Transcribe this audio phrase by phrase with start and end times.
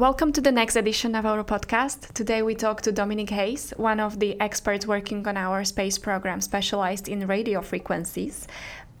[0.00, 2.14] Welcome to the next edition of our podcast.
[2.14, 6.40] Today we talk to Dominic Hayes, one of the experts working on our space program
[6.40, 8.48] specialized in radio frequencies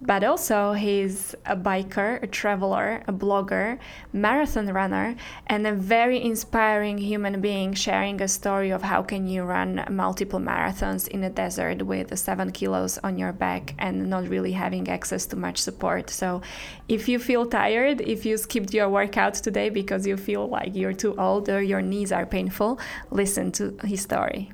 [0.02, 3.78] but also he's a biker, a traveler, a blogger,
[4.12, 5.14] marathon runner,
[5.46, 10.40] and a very inspiring human being sharing a story of how can you run multiple
[10.40, 15.26] marathons in a desert with seven kilos on your back and not really having access
[15.26, 16.08] to much support.
[16.08, 16.40] So
[16.88, 20.94] if you feel tired, if you skipped your workout today because you feel like you're
[20.94, 22.80] too old or your knees are painful,
[23.10, 24.52] listen to his story.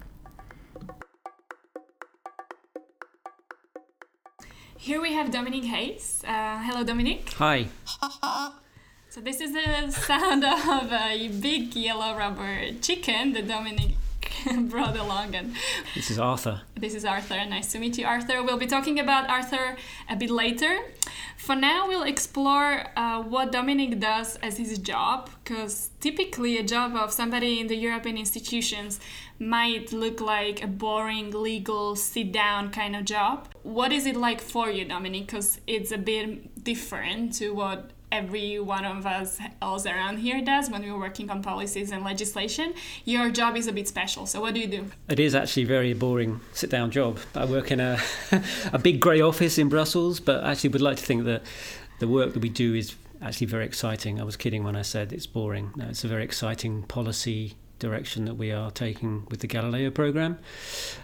[4.87, 6.23] Here we have Dominic Hayes.
[6.25, 7.31] Uh, hello, Dominic.
[7.39, 7.67] Hi.
[9.11, 13.97] so this is the sound of a big yellow rubber chicken that Dominic
[14.69, 15.55] brought along and
[15.95, 16.63] this is arthur.
[16.77, 17.45] This is arthur.
[17.45, 18.43] Nice to meet you arthur.
[18.43, 19.77] We'll be talking about arthur
[20.09, 20.79] a bit later.
[21.37, 26.97] For now we'll explore uh, what dominic does as his job because typically a job
[26.97, 28.99] of somebody in the european institutions
[29.39, 33.49] might look like a boring legal sit down kind of job.
[33.63, 35.27] What is it like for you dominic?
[35.27, 40.71] Because it's a bit different to what every one of us else around here does
[40.71, 42.73] when we're working on policies and legislation.
[43.05, 44.25] Your job is a bit special.
[44.27, 44.91] So what do you do?
[45.09, 47.19] It is actually very boring sit down job.
[47.35, 48.01] I work in a
[48.73, 51.43] a big grey office in Brussels, but actually would like to think that
[51.99, 54.21] the work that we do is actually very exciting.
[54.21, 55.73] I was kidding when I said it's boring.
[55.77, 60.39] No, it's a very exciting policy direction that we are taking with the Galileo program.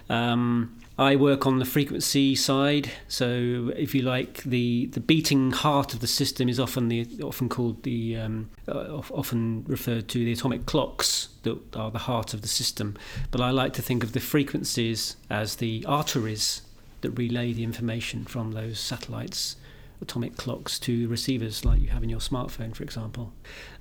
[0.09, 5.95] Um, I work on the frequency side, so if you like, the, the beating heart
[5.95, 10.33] of the system is often the often called the um, uh, often referred to the
[10.33, 12.95] atomic clocks that are the heart of the system.
[13.31, 16.61] But I like to think of the frequencies as the arteries
[17.01, 19.55] that relay the information from those satellites
[19.99, 23.31] atomic clocks to receivers like you have in your smartphone, for example.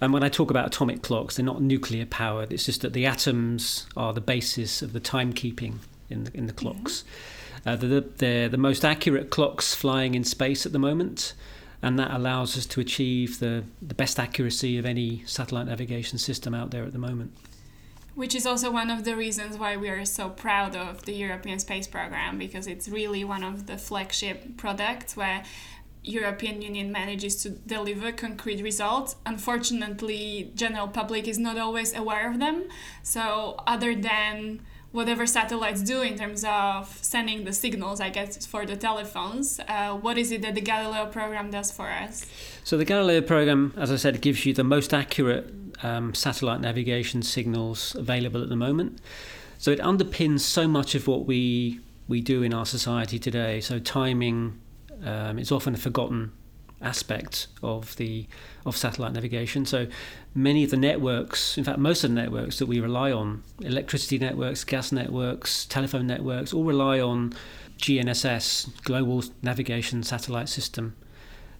[0.00, 3.04] And when I talk about atomic clocks, they're not nuclear powered, it's just that the
[3.04, 5.78] atoms are the basis of the timekeeping
[6.12, 7.04] in the, in the clocks.
[7.64, 7.68] Mm-hmm.
[7.68, 11.34] Uh, they're, they're the most accurate clocks flying in space at the moment,
[11.80, 16.54] and that allows us to achieve the, the best accuracy of any satellite navigation system
[16.54, 17.32] out there at the moment.
[18.14, 21.58] Which is also one of the reasons why we are so proud of the European
[21.58, 25.44] Space Program because it's really one of the flagship products where
[26.04, 29.16] European Union manages to deliver concrete results.
[29.24, 32.64] Unfortunately, general public is not always aware of them.
[33.02, 34.60] So other than
[34.92, 39.58] whatever satellites do in terms of sending the signals, I guess, for the telephones.
[39.66, 42.26] Uh, what is it that the Galileo program does for us?
[42.62, 47.22] So, the Galileo program, as I said, gives you the most accurate um, satellite navigation
[47.22, 49.00] signals available at the moment.
[49.58, 53.60] So, it underpins so much of what we, we do in our society today.
[53.60, 54.60] So, timing
[55.02, 56.32] um, is often a forgotten
[56.82, 58.26] aspect of the
[58.64, 59.64] of satellite navigation.
[59.66, 59.86] So
[60.34, 64.18] many of the networks, in fact, most of the networks that we rely on, electricity
[64.18, 67.34] networks, gas networks, telephone networks, all rely on
[67.78, 70.94] GNSS, Global Navigation Satellite System,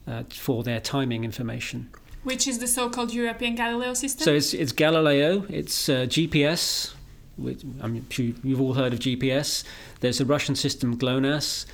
[0.06, 1.90] uh, for their timing information.
[2.22, 4.24] Which is the so-called European Galileo system.
[4.24, 6.94] So it's it's Galileo, it's uh, GPS.
[7.36, 9.64] Which, I'm sure you've all heard of GPS.
[10.00, 11.66] There's a Russian system GLONASS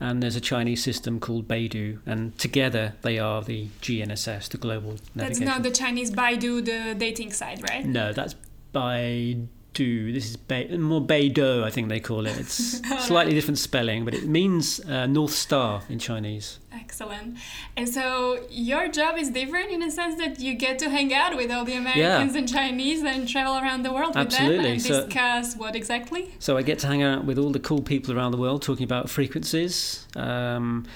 [0.00, 4.96] and there's a Chinese system called Baidu, and together they are the GNSS, the global
[5.14, 5.16] navigation.
[5.16, 7.84] That's not the Chinese Baidu, the dating site, right?
[7.84, 8.34] No, that's
[8.74, 9.48] Baidu.
[9.84, 12.38] This is Be- more Beidou, I think they call it.
[12.38, 16.58] It's slightly different spelling, but it means uh, North Star in Chinese.
[16.72, 17.38] Excellent.
[17.76, 21.36] And so your job is different in a sense that you get to hang out
[21.36, 22.38] with all the Americans yeah.
[22.38, 24.56] and Chinese and travel around the world Absolutely.
[24.56, 26.34] with them and so, discuss what exactly?
[26.38, 28.84] So I get to hang out with all the cool people around the world talking
[28.84, 30.06] about frequencies.
[30.16, 30.86] Um,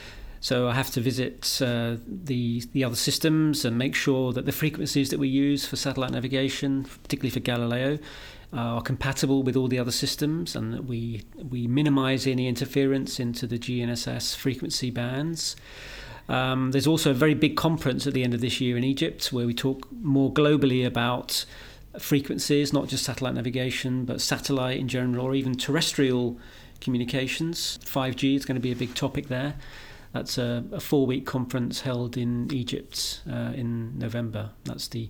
[0.40, 4.52] so I have to visit uh, the the other systems and make sure that the
[4.52, 7.98] frequencies that we use for satellite navigation, particularly for Galileo,
[8.52, 13.46] are compatible with all the other systems and that we, we minimize any interference into
[13.46, 15.54] the GNSS frequency bands.
[16.28, 19.32] Um, there's also a very big conference at the end of this year in Egypt
[19.32, 21.44] where we talk more globally about
[21.98, 26.38] frequencies, not just satellite navigation, but satellite in general, or even terrestrial
[26.80, 27.78] communications.
[27.84, 29.56] 5G is going to be a big topic there.
[30.12, 34.50] That's a, a four week conference held in Egypt uh, in November.
[34.64, 35.08] That's the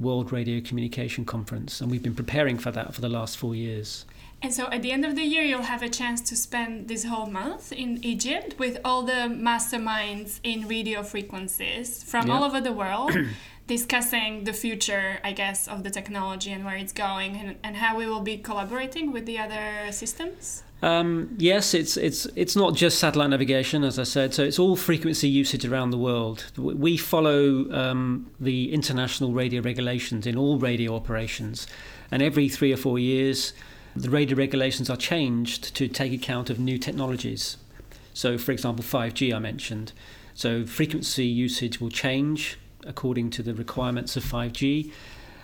[0.00, 4.04] World Radio Communication Conference, and we've been preparing for that for the last four years.
[4.40, 7.04] And so at the end of the year, you'll have a chance to spend this
[7.04, 12.72] whole month in Egypt with all the masterminds in radio frequencies from all over the
[12.72, 13.12] world.
[13.68, 17.96] discussing the future, I guess, of the technology and where it's going and, and how
[17.98, 20.64] we will be collaborating with the other systems?
[20.80, 24.32] Um, yes, it's it's it's not just satellite navigation, as I said.
[24.32, 26.52] So it's all frequency usage around the world.
[26.56, 31.66] We follow um, the international radio regulations in all radio operations,
[32.12, 33.52] and every three or four years,
[33.96, 37.56] the radio regulations are changed to take account of new technologies.
[38.14, 39.92] So, for example, 5G I mentioned.
[40.34, 44.92] So frequency usage will change according to the requirements of 5G.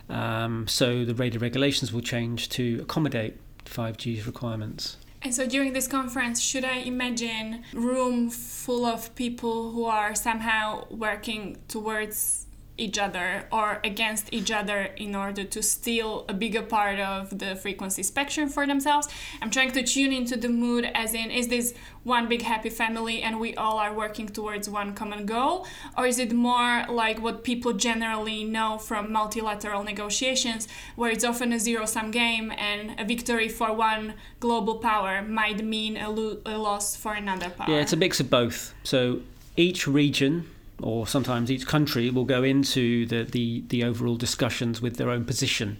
[0.08, 4.96] Um, so the radio regulations will change to accommodate 5G's requirements.
[5.24, 10.86] And so during this conference, should I imagine room full of people who are somehow
[10.90, 12.43] working towards
[12.76, 17.54] each other or against each other in order to steal a bigger part of the
[17.54, 19.08] frequency spectrum for themselves.
[19.40, 23.22] I'm trying to tune into the mood as in is this one big happy family
[23.22, 25.66] and we all are working towards one common goal
[25.96, 30.66] or is it more like what people generally know from multilateral negotiations
[30.96, 35.64] where it's often a zero sum game and a victory for one global power might
[35.64, 37.70] mean a, lo- a loss for another power.
[37.70, 38.74] Yeah, it's a mix of both.
[38.82, 39.20] So
[39.56, 40.50] each region
[40.82, 45.24] or sometimes each country will go into the, the, the overall discussions with their own
[45.24, 45.78] position.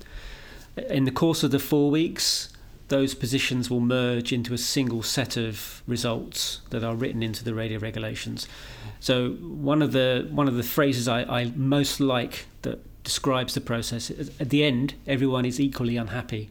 [0.88, 2.50] In the course of the four weeks,
[2.88, 7.54] those positions will merge into a single set of results that are written into the
[7.54, 8.46] radio regulations.
[9.00, 13.60] So one of the one of the phrases I, I most like that describes the
[13.60, 16.50] process is, at the end, everyone is equally unhappy.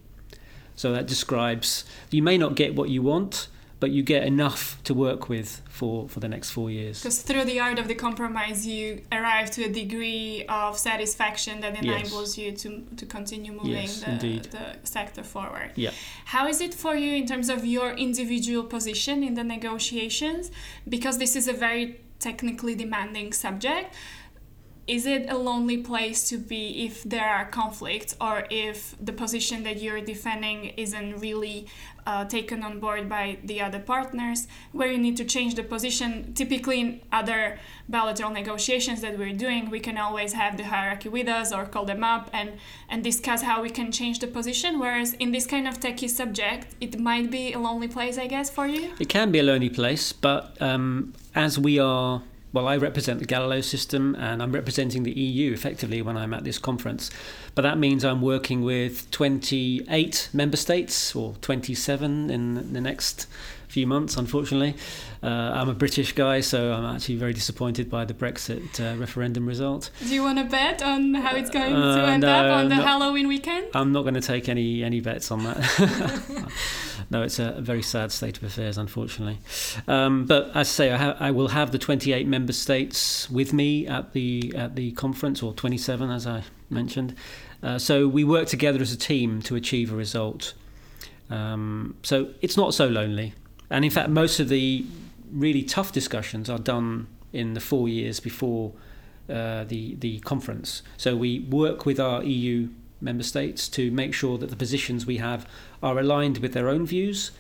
[0.76, 3.48] So that describes you may not get what you want,
[3.84, 7.02] but you get enough to work with for, for the next four years.
[7.02, 11.76] Because through the art of the compromise, you arrive to a degree of satisfaction that
[11.84, 12.38] enables yes.
[12.38, 15.72] you to, to continue moving yes, the, the sector forward.
[15.76, 15.92] Yeah.
[16.24, 20.50] How is it for you in terms of your individual position in the negotiations?
[20.88, 23.94] Because this is a very technically demanding subject
[24.86, 29.64] is it a lonely place to be if there are conflicts or if the position
[29.64, 31.68] that you're defending isn't really
[32.06, 36.34] uh, taken on board by the other partners where you need to change the position?
[36.34, 41.30] Typically in other bilateral negotiations that we're doing we can always have the hierarchy with
[41.30, 42.52] us or call them up and
[42.90, 46.76] and discuss how we can change the position whereas in this kind of techie subject
[46.82, 48.92] it might be a lonely place i guess for you?
[49.00, 52.22] It can be a lonely place but um, as we are
[52.54, 56.44] well, I represent the Galileo system and I'm representing the EU effectively when I'm at
[56.44, 57.10] this conference.
[57.56, 63.28] But that means I'm working with 28 member states or 27 in the next
[63.74, 64.76] few months, unfortunately.
[65.24, 69.48] Uh, I'm a British guy, so I'm actually very disappointed by the Brexit uh, referendum
[69.48, 69.90] result.
[70.00, 72.70] Do you want to bet on how it's going uh, to end no, up on
[72.70, 73.68] the not, Halloween weekend?
[73.74, 75.58] I'm not going to take any any bets on that.
[77.10, 79.40] no, it's a very sad state of affairs, unfortunately.
[79.88, 83.54] Um, but as I say, I, ha- I, will have the 28 member states with
[83.54, 87.16] me at the at the conference, or 27, as I mentioned.
[87.64, 90.54] Uh, so we work together as a team to achieve a result.
[91.32, 93.34] Um, so it's not so lonely.
[93.74, 94.86] And in fact, most of the
[95.32, 98.72] really tough discussions are done in the four years before
[99.28, 100.84] uh, the the conference.
[100.96, 102.70] So we work with our EU
[103.02, 105.48] member states to make sure that the positions we have
[105.82, 107.32] are aligned with their own views.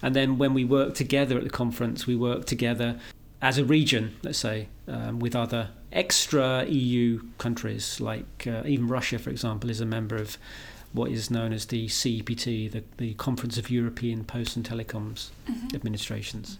[0.00, 2.98] And then when we work together at the conference, we work together
[3.42, 9.18] as a region, let's say, um, with other extra EU countries, like uh, even Russia,
[9.18, 10.38] for example, is a member of
[10.92, 15.74] what is known as the CEPT, the, the Conference of European Post and Telecoms mm-hmm.
[15.74, 16.58] Administrations.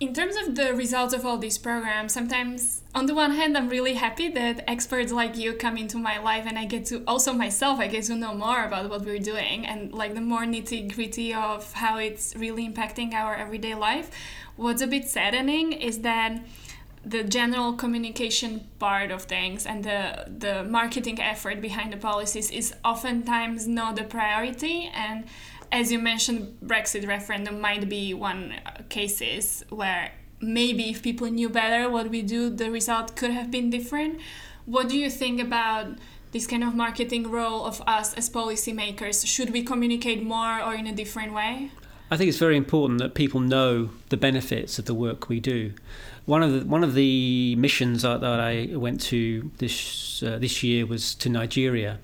[0.00, 3.68] In terms of the results of all these programs, sometimes on the one hand, I'm
[3.68, 7.32] really happy that experts like you come into my life and I get to also
[7.32, 10.94] myself, I get to know more about what we're doing and like the more nitty
[10.94, 14.10] gritty of how it's really impacting our everyday life.
[14.56, 16.40] What's a bit saddening is that
[17.04, 22.74] the general communication part of things and the the marketing effort behind the policies is
[22.82, 25.24] oftentimes not a priority and
[25.70, 28.54] as you mentioned brexit referendum might be one
[28.88, 30.12] cases where
[30.44, 34.20] maybe if people knew better what we do, the result could have been different.
[34.66, 35.98] What do you think about
[36.32, 39.26] this kind of marketing role of us as policymakers?
[39.26, 41.70] Should we communicate more or in a different way?
[42.10, 45.72] I think it's very important that people know the benefits of the work we do.
[46.26, 50.86] One of the one of the missions that, I went to this uh, this year
[50.86, 51.98] was to Nigeria,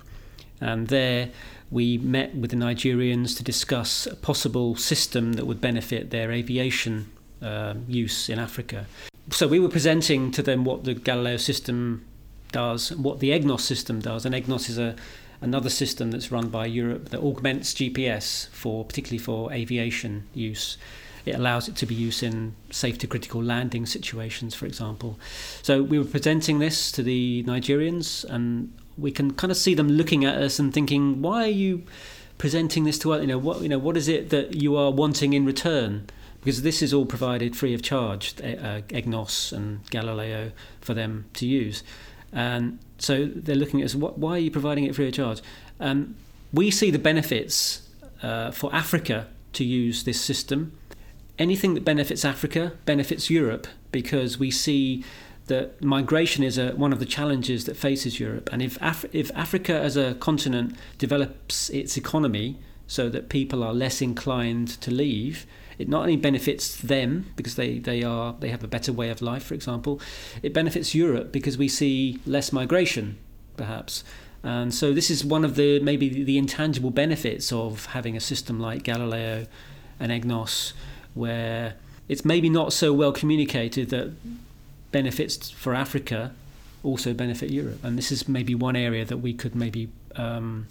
[0.60, 1.30] and there
[1.70, 7.10] we met with the Nigerians to discuss a possible system that would benefit their aviation
[7.42, 8.86] uh, use in Africa.
[9.30, 12.04] So we were presenting to them what the Galileo system
[12.52, 14.96] does, what the EGNOS system does, and EGNOS is a
[15.42, 20.76] another system that's run by Europe that augments GPS for particularly for aviation use.
[21.26, 25.18] it allows it to be used in safety critical landing situations, for example.
[25.62, 29.88] So we were presenting this to the Nigerians, and we can kind of see them
[29.88, 31.82] looking at us and thinking, "Why are you
[32.38, 33.20] presenting this to us?
[33.20, 36.06] You know, what you know, what is it that you are wanting in return?"
[36.40, 41.46] Because this is all provided free of charge, uh, EGNOS and Galileo, for them to
[41.46, 41.82] use,
[42.32, 43.94] and so they're looking at us.
[43.94, 45.42] Why are you providing it free of charge?
[45.78, 46.14] And
[46.52, 47.88] we see the benefits
[48.22, 50.72] uh, for Africa to use this system.
[51.38, 55.04] Anything that benefits Africa benefits Europe because we see
[55.46, 58.48] that migration is a, one of the challenges that faces Europe.
[58.52, 63.72] And if, Af- if Africa as a continent develops its economy so that people are
[63.72, 65.46] less inclined to leave,
[65.80, 69.22] it not only benefits them because they, they are they have a better way of
[69.22, 69.98] life, for example,
[70.42, 73.16] it benefits Europe because we see less migration,
[73.56, 74.04] perhaps.
[74.42, 78.60] And so this is one of the maybe the intangible benefits of having a system
[78.60, 79.46] like Galileo
[79.98, 80.74] and EGNOS,
[81.14, 81.74] where
[82.08, 84.12] it's maybe not so well communicated that
[84.92, 86.32] benefits for Africa
[86.82, 87.82] also benefit Europe.
[87.82, 90.66] And this is maybe one area that we could maybe um,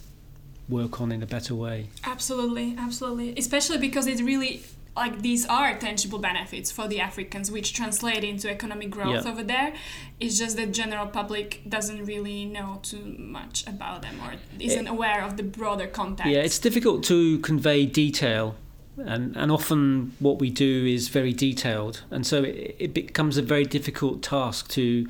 [0.68, 1.90] work on in a better way.
[2.04, 3.34] Absolutely, absolutely.
[3.38, 4.64] Especially because it really
[5.00, 9.32] like these are tangible benefits for the Africans, which translate into economic growth yeah.
[9.32, 9.74] over there.
[10.20, 14.90] It's just that general public doesn't really know too much about them or isn't it,
[14.90, 16.32] aware of the broader context.
[16.32, 18.56] Yeah, it's difficult to convey detail.
[18.98, 23.42] And, and often what we do is very detailed, and so it, it becomes a
[23.42, 25.08] very difficult task to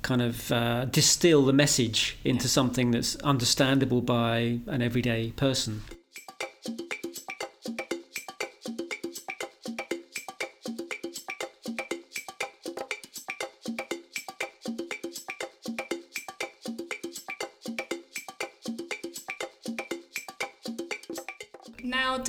[0.00, 2.48] kind of uh, distill the message into yeah.
[2.48, 5.82] something that's understandable by an everyday person.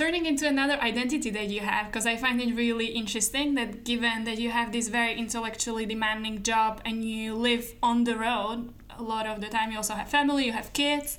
[0.00, 4.24] Turning into another identity that you have because I find it really interesting that given
[4.24, 9.02] that you have this very intellectually demanding job and you live on the road a
[9.02, 11.18] lot of the time, you also have family, you have kids.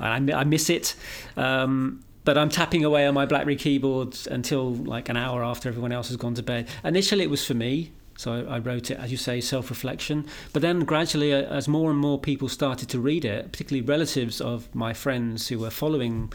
[0.00, 0.94] I, I miss it.
[1.36, 5.92] Um, but I'm tapping away on my BlackBerry keyboard until like an hour after everyone
[5.92, 6.68] else has gone to bed.
[6.84, 10.26] Initially, it was for me so I, I wrote it, as you say, self reflection.
[10.52, 14.40] But then gradually, uh, as more and more people started to read it, particularly relatives
[14.40, 16.32] of my friends who were following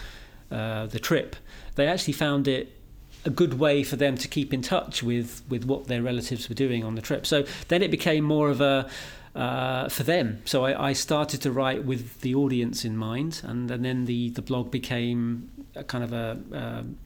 [0.49, 1.35] uh, the trip,
[1.75, 2.71] they actually found it
[3.25, 6.55] a good way for them to keep in touch with, with what their relatives were
[6.55, 7.25] doing on the trip.
[7.25, 8.89] So then it became more of a
[9.35, 10.41] uh, for them.
[10.45, 14.29] So I, I, started to write with the audience in mind, and, and then the,
[14.29, 16.97] the blog became a kind of a, um,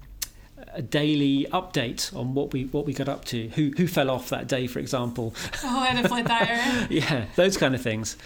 [0.74, 4.29] a daily update on what we what we got up to, who who fell off
[4.29, 5.33] that day, for example.
[5.63, 6.88] Oh, I had a flat tire.
[6.89, 8.17] yeah, those kind of things.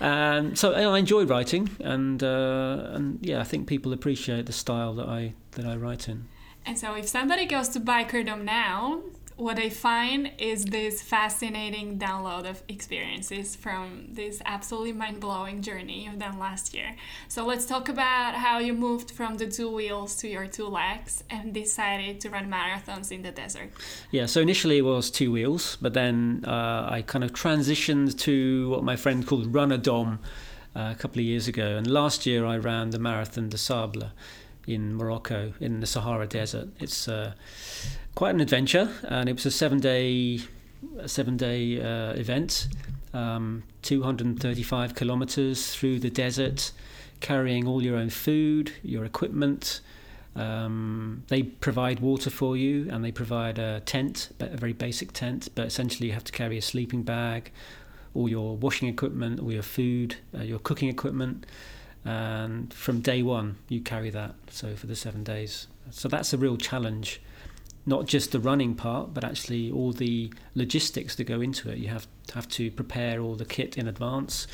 [0.00, 4.94] And so I enjoy writing, and uh, and yeah, I think people appreciate the style
[4.94, 6.26] that I that I write in.
[6.66, 9.02] And so, if somebody goes to Bikerdom now,
[9.36, 16.04] what I find is this fascinating download of experiences from this absolutely mind blowing journey
[16.04, 16.94] you've done last year.
[17.26, 21.24] So let's talk about how you moved from the two wheels to your two legs
[21.30, 23.70] and decided to run marathons in the desert.
[24.12, 28.70] Yeah, so initially it was two wheels, but then uh, I kind of transitioned to
[28.70, 30.20] what my friend called Runner Dom
[30.76, 31.76] uh, a couple of years ago.
[31.76, 34.10] And last year I ran the Marathon des Sables
[34.66, 36.68] in Morocco in the Sahara Desert.
[36.80, 37.34] It's uh,
[38.14, 40.40] quite an adventure, and it was a seven day
[41.06, 42.68] seven day uh, event,
[43.12, 46.72] um, 235 kilometers through the desert,
[47.20, 49.80] carrying all your own food, your equipment.
[50.36, 55.48] Um, they provide water for you and they provide a tent, a very basic tent,
[55.54, 57.52] but essentially you have to carry a sleeping bag,
[58.14, 61.46] all your washing equipment, all your food, uh, your cooking equipment.
[62.04, 64.34] And from day one, you carry that.
[64.50, 65.66] So for the seven days.
[65.90, 67.20] So that's a real challenge
[67.86, 71.78] not just the running part, but actually all the logistics that go into it.
[71.78, 74.46] You have to have to prepare all the kit in advance.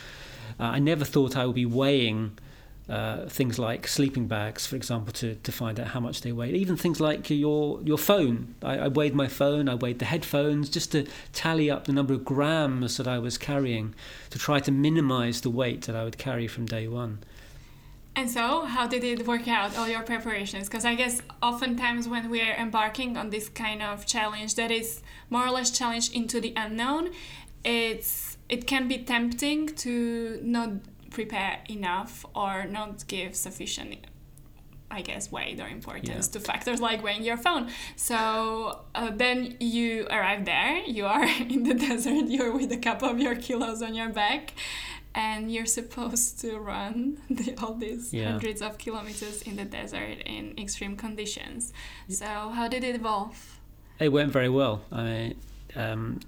[0.58, 2.36] Uh, I never thought I would be weighing
[2.88, 6.50] uh, things like sleeping bags, for example, to, to find out how much they weigh.
[6.50, 8.56] Even things like your your phone.
[8.64, 9.68] I, I weighed my phone.
[9.68, 13.38] I weighed the headphones just to tally up the number of grams that I was
[13.38, 13.94] carrying
[14.30, 17.20] to try to minimise the weight that I would carry from day one.
[18.16, 20.68] And so, how did it work out, all your preparations?
[20.68, 25.46] Because I guess oftentimes when we're embarking on this kind of challenge that is more
[25.46, 27.10] or less challenge into the unknown,
[27.64, 30.70] it's it can be tempting to not
[31.10, 34.06] prepare enough or not give sufficient
[34.92, 36.32] I guess weight or importance yeah.
[36.32, 37.68] to factors like weighing your phone.
[37.94, 43.08] So uh, then you arrive there, you are in the desert, you're with a couple
[43.08, 44.52] of your kilos on your back,
[45.14, 48.30] and you're supposed to run the, all these yeah.
[48.30, 51.72] hundreds of kilometers in the desert in extreme conditions.
[52.08, 53.60] So how did it evolve?
[53.98, 54.82] It went very well.
[54.92, 55.34] I
[55.76, 56.20] um,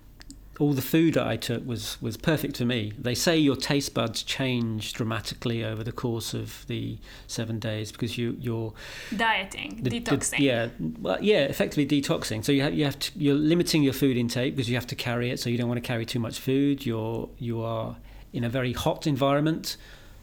[0.58, 2.92] all the food that I took was was perfect for me.
[2.98, 8.18] They say your taste buds change dramatically over the course of the seven days because
[8.18, 8.74] you you're
[9.16, 10.36] dieting, the, detoxing.
[10.36, 10.68] The, yeah,
[11.00, 12.44] well, yeah, effectively detoxing.
[12.44, 14.96] So you have you have to you're limiting your food intake because you have to
[14.96, 15.40] carry it.
[15.40, 16.84] So you don't want to carry too much food.
[16.84, 17.96] You're you are
[18.32, 19.76] in a very hot environment.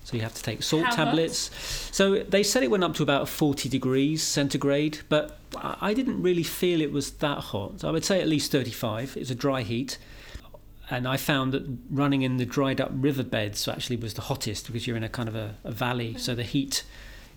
[0.04, 1.50] So you have to take salt How tablets.
[1.50, 1.94] Hot?
[1.94, 6.44] So they said it went up to about 40 degrees centigrade, but I didn't really
[6.44, 7.82] feel it was that hot.
[7.82, 9.18] So I would say at least 35.
[9.18, 9.98] It's a dry heat.
[10.90, 14.88] And I found that running in the dried up riverbeds actually was the hottest because
[14.88, 16.18] you're in a kind of a, a valley.
[16.18, 16.84] So the heat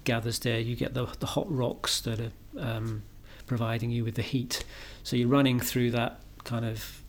[0.05, 0.59] gathers there.
[0.59, 3.03] You get the, the hot rocks that are um,
[3.47, 4.65] providing you with the heat.
[5.03, 7.03] So you're running through that kind of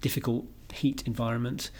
[0.00, 1.70] difficult heat environment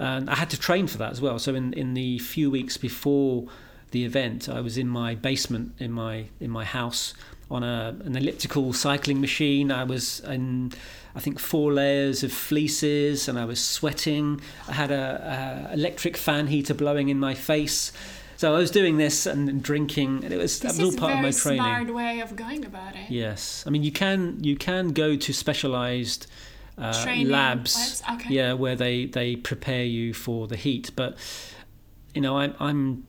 [0.00, 1.38] and I had to train for that as well.
[1.38, 3.46] So in in the few weeks before
[3.90, 7.14] the event, I was in my basement in my in my house
[7.50, 9.72] on a, an elliptical cycling machine.
[9.72, 10.72] I was in,
[11.14, 14.40] I think, four layers of fleeces, and I was sweating.
[14.68, 17.92] I had a, a electric fan heater blowing in my face.
[18.36, 21.12] So I was doing this and drinking, and it was this that was all part
[21.12, 21.32] of my training.
[21.32, 23.10] This is a Smart way of going about it.
[23.10, 26.26] Yes, I mean you can you can go to specialised
[26.80, 28.32] uh, labs, okay.
[28.32, 30.90] yeah, where they they prepare you for the heat.
[30.96, 31.16] But
[32.14, 33.06] you know, I'm I'm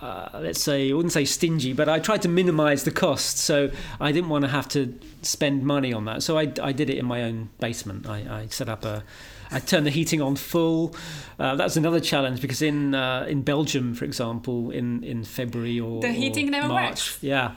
[0.00, 3.70] uh, let's say I wouldn't say stingy, but I tried to minimise the cost, so
[4.00, 6.22] I didn't want to have to spend money on that.
[6.22, 8.08] So I, I did it in my own basement.
[8.08, 9.02] I, I set up a
[9.50, 10.94] I turned the heating on full.
[11.38, 16.00] Uh, that's another challenge because in uh, in Belgium, for example, in, in February or
[16.00, 17.18] the heating or never March, works.
[17.22, 17.54] Yeah,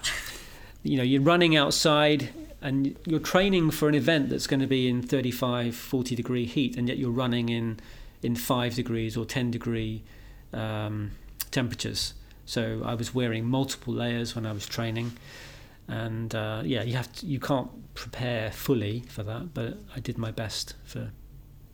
[0.83, 2.29] you know, you're running outside
[2.61, 6.77] and you're training for an event that's going to be in 35 40 degree heat
[6.77, 7.79] and yet you're running in
[8.21, 10.03] in 5 degrees or 10 degree
[10.53, 11.11] um,
[11.49, 12.13] temperatures.
[12.45, 15.13] So i was wearing multiple layers when i was training.
[15.87, 20.17] And uh, yeah you have to, you can't prepare fully for that but i did
[20.17, 21.11] my best for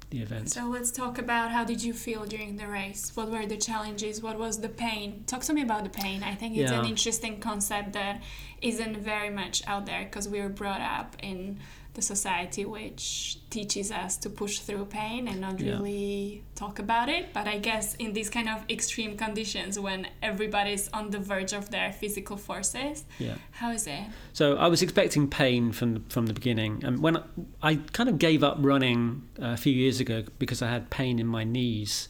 [0.10, 0.50] the event.
[0.50, 3.12] So let's talk about how did you feel during the race?
[3.15, 4.22] What were the challenges?
[4.22, 5.24] What was the pain?
[5.28, 6.24] Talk to me about the pain.
[6.24, 6.80] I think it's yeah.
[6.80, 8.22] an interesting concept that
[8.62, 11.60] isn't very much out there because we were brought up in
[11.98, 17.34] the society which teaches us to push through pain and not really talk about it.
[17.34, 21.72] But I guess in these kind of extreme conditions when everybody's on the verge of
[21.72, 23.34] their physical forces, yeah.
[23.50, 24.04] how is it?
[24.34, 27.24] So I was expecting pain from the, from the beginning, and when I,
[27.64, 31.26] I kind of gave up running a few years ago because I had pain in
[31.26, 32.10] my knees.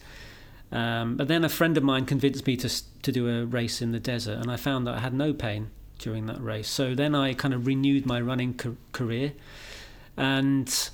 [0.69, 2.69] Um, but then a friend of mine convinced me to
[3.03, 5.69] to do a race in the desert, and I found that I had no pain
[5.97, 6.67] during that race.
[6.67, 9.33] So then I kind of renewed my running ca- career
[10.17, 10.89] and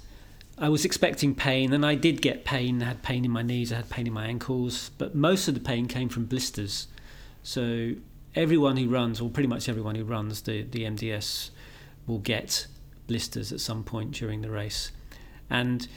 [0.58, 2.84] I was expecting pain, and I did get pain.
[2.84, 5.54] I had pain in my knees, I had pain in my ankles, but most of
[5.54, 6.88] the pain came from blisters.
[7.42, 7.94] So
[8.36, 11.50] everyone who runs, or pretty much everyone who runs the, the MDS,
[12.06, 12.68] will get
[13.08, 14.92] blisters at some point during the race.
[15.50, 15.88] And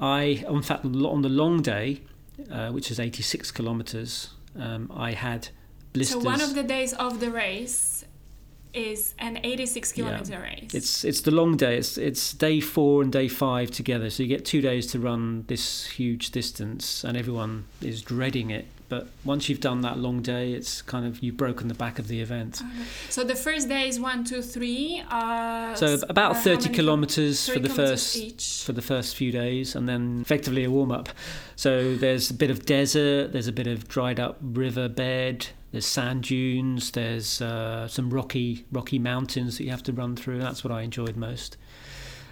[0.00, 2.02] I, in fact, on the long day,
[2.50, 5.48] uh, which is 86 kilometers, um, I had
[5.92, 6.22] blisters.
[6.22, 7.91] So one of the days of the race,
[8.74, 10.42] is an 86 kilometer yeah.
[10.42, 10.74] race.
[10.74, 11.76] It's it's the long day.
[11.76, 14.10] It's it's day four and day five together.
[14.10, 18.66] So you get two days to run this huge distance, and everyone is dreading it
[18.92, 22.08] But once you've done that long day, it's kind of you've broken the back of
[22.08, 22.60] the event.
[23.08, 25.02] So the first day is one, two, three.
[25.10, 28.62] Uh, So about uh, 30 kilometers for the kilometers first each.
[28.66, 31.08] for the first few days, and then effectively a warm up.
[31.56, 35.86] So there's a bit of desert, there's a bit of dried up river bed, there's
[35.86, 40.38] sand dunes, there's uh, some rocky rocky mountains that you have to run through.
[40.40, 41.56] That's what I enjoyed most.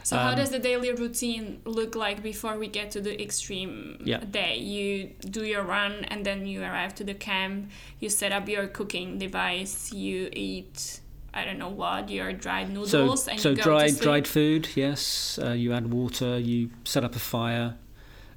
[0.03, 4.01] So how Um, does the daily routine look like before we get to the extreme
[4.05, 4.19] Yeah.
[4.25, 4.59] day?
[4.59, 7.71] You do your run and then you arrive to the camp.
[8.01, 9.93] You set up your cooking device.
[9.93, 11.01] You eat
[11.33, 14.03] I don't know what your dried So noodles and so you go dried to sleep.
[14.03, 15.39] dried food, yes.
[15.41, 17.77] Uh, you add water, you set up a fire,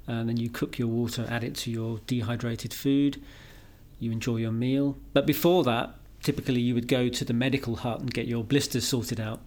[0.06, 3.20] and then you cook your water, add it to your dehydrated food.
[4.04, 4.96] You enjoy your meal.
[5.12, 8.86] But before that, typically you would go to the medical hut and get your blisters
[8.86, 9.40] sorted out.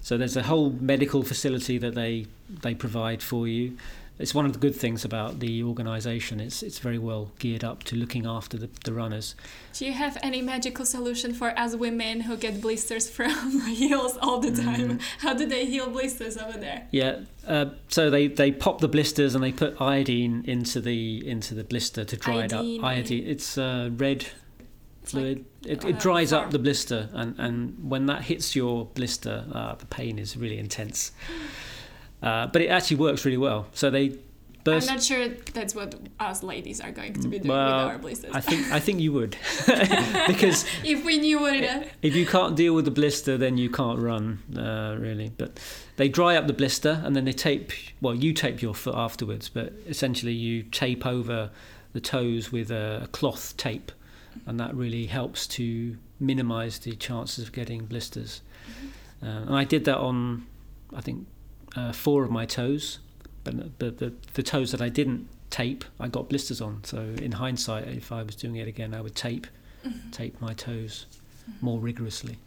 [0.00, 2.26] So there's a whole medical facility that they
[2.62, 3.76] they provide for you.
[4.18, 6.40] It's one of the good things about the organisation.
[6.40, 9.34] It's it's very well geared up to looking after the, the runners.
[9.74, 14.38] Do you have any magical solution for us women who get blisters from heels all
[14.40, 14.98] the time?
[14.98, 15.02] Mm.
[15.18, 16.86] How do they heal blisters over there?
[16.90, 21.54] Yeah, uh, so they, they pop the blisters and they put iodine into the into
[21.54, 22.64] the blister to dry it up.
[22.64, 24.26] Iodine, it's uh, red
[25.02, 25.44] It's fluid.
[25.66, 29.74] it, uh, it dries up the blister, and, and when that hits your blister, uh,
[29.74, 31.12] the pain is really intense.
[32.26, 33.68] Uh, but it actually works really well.
[33.72, 34.18] So they
[34.64, 34.88] burst.
[34.88, 37.98] I'm not sure that's what us ladies are going to be doing Well, with our
[37.98, 38.30] blisters.
[38.34, 39.36] I think I think you would,
[40.26, 41.88] because if we knew what it is.
[42.02, 45.30] if you can't deal with the blister, then you can't run, uh, really.
[45.36, 45.60] But
[45.96, 49.48] they dry up the blister and then they tape, well, you tape your foot afterwards,
[49.48, 51.50] but essentially you tape over
[51.92, 53.92] the toes with a cloth tape,
[54.46, 58.42] and that really helps to minimize the chances of getting blisters.
[59.22, 60.46] Uh, and I did that on,
[60.94, 61.26] I think,
[61.76, 62.98] uh, four of my toes,
[63.44, 66.82] but, but the, the toes that I didn't tape, I got blisters on.
[66.84, 69.46] So in hindsight, if I was doing it again, I would tape
[70.10, 71.06] tape my toes
[71.60, 72.38] more rigorously.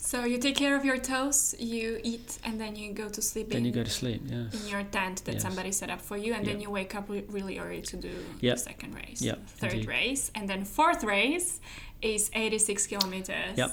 [0.00, 3.48] So you take care of your toes, you eat, and then you go to sleep
[3.48, 4.22] Then in, you go to sleep.
[4.26, 4.44] Yeah.
[4.52, 5.42] in your tent that Yes.
[5.42, 8.52] somebody set up for you, and then you wake up really early to do Yeah.
[8.54, 9.88] the second race, Yeah, third indeed.
[9.88, 11.58] race, and then fourth race
[12.00, 13.56] is 86 kilometers.
[13.58, 13.70] Yep.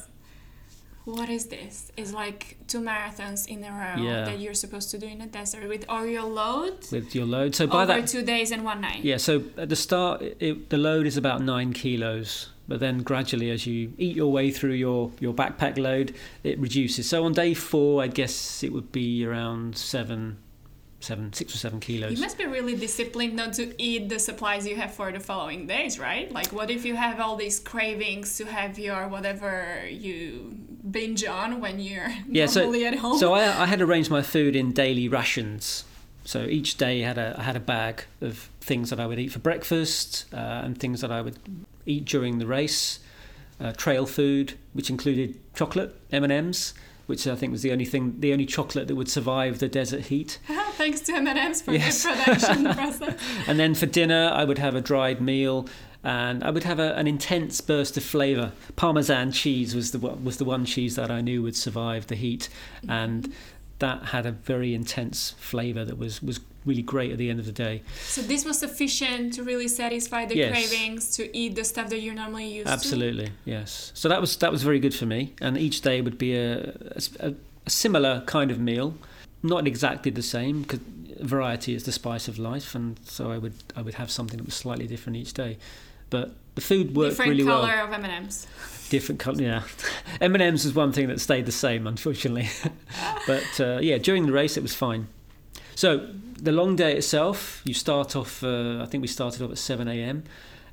[1.06, 1.92] What is this?
[1.98, 4.26] It's like two marathons in a row Yeah.
[4.26, 7.54] that you're supposed to do in a desert with all your load With your load.
[7.56, 9.04] So by over that, two days and one night.
[9.04, 9.18] yeah.
[9.18, 13.68] So at the start, it, the load is about nine kilos, but then gradually, as
[13.68, 17.08] you eat your way through your your backpack load, it reduces.
[17.08, 20.38] So on day four, I guess it would be around seven,
[21.06, 22.12] seven, six or seven kilos.
[22.12, 25.68] You must be really disciplined not to eat the supplies you have for the following
[25.68, 26.32] days, right?
[26.32, 30.58] Like, what if you have all these cravings to have your whatever you
[30.90, 33.18] binge on when you're Yeah, so- normally at home?
[33.20, 35.86] So I, I had arranged my food in daily rations.
[36.26, 39.32] So each day had a I had a bag of things that I would eat
[39.32, 41.38] for breakfast uh, and things that I would
[41.86, 43.00] eat during the race.
[43.58, 46.74] Uh, trail food, which included chocolate, M and M's,
[47.06, 50.06] which I think was the only thing, the only chocolate that would survive the desert
[50.06, 50.40] heat.
[50.74, 52.04] Thanks to M&M's for Yes.
[52.04, 53.20] the production process.
[53.48, 55.68] And then for dinner, I would have a dried meal,
[56.04, 58.52] and I would have a, an intense burst of flavour.
[58.76, 62.50] Parmesan cheese was the was the one cheese that I knew would survive the heat,
[62.88, 63.34] and mm-hmm.
[63.80, 67.46] That had a very intense flavour that was was really great at the end of
[67.46, 67.84] the day.
[68.08, 70.52] So this was sufficient to really satisfy the Yes.
[70.52, 72.74] cravings to eat the stuff that you're normally used to.
[72.74, 73.92] Absolutely, yes.
[73.94, 76.74] So that was that was very good for me, and each day would be a,
[77.20, 77.34] a,
[77.66, 78.96] a similar kind of meal,
[79.44, 80.80] not exactly the same because
[81.22, 84.46] variety is the spice of life, and so I would I would have something that
[84.46, 85.58] was slightly different each day,
[86.10, 87.86] but the food worked Different really color well.
[87.88, 88.48] of M&M's.
[88.90, 89.64] Different color, yeah.
[90.22, 92.50] M and M's was one thing that stayed the same, unfortunately.
[93.28, 95.08] but uh, yeah, during the race it was fine.
[95.76, 96.08] So
[96.42, 98.44] the long day itself, you start off.
[98.44, 100.24] Uh, I think we started off at seven a.m.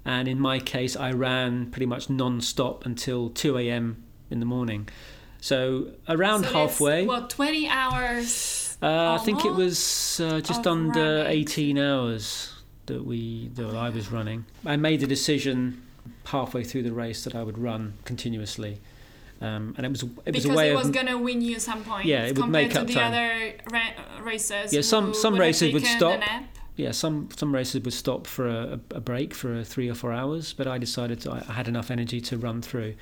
[0.04, 4.02] And in my case, I ran pretty much non-stop until two a.m.
[4.30, 4.88] in the morning.
[5.40, 8.76] So around So halfway, What, 20 hours?
[8.82, 11.26] uh, I think it was uh, just under running.
[11.32, 12.52] 18 hours
[12.86, 14.44] that we that I was running.
[14.66, 15.82] I made a decision
[16.26, 18.80] halfway through the race that I would run continuously,
[19.40, 21.58] um, and it was it was because a way it was going to win you
[21.58, 23.12] some points Yeah, it would compared make to the time.
[23.12, 24.72] other ra- races.
[24.72, 26.20] Yeah, some- some would races would stop.
[26.76, 30.12] yeah some some races would stop for a, a break for a three or four
[30.12, 32.94] hours, but I decided to, I had enough energy to run through.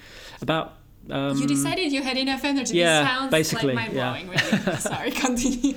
[0.43, 0.77] About
[1.11, 2.77] um, you decided you had enough energy.
[2.77, 4.13] yeah, this sounds basically, like yeah.
[4.13, 4.41] mind blowing.
[4.65, 4.77] Really.
[4.93, 5.77] Sorry, continue.